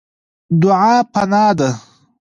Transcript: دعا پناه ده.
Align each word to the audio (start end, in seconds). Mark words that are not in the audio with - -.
دعا 0.61 0.93
پناه 1.13 1.49
ده. 1.57 1.69